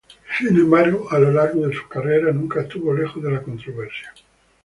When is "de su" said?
1.67-1.87